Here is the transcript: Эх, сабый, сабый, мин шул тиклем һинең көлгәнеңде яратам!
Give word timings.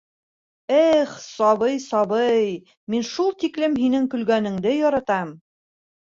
Эх, 0.95 1.09
сабый, 1.35 1.75
сабый, 1.89 2.47
мин 2.93 3.03
шул 3.11 3.31
тиклем 3.45 3.77
һинең 3.83 4.09
көлгәнеңде 4.17 4.75
яратам! 4.79 5.33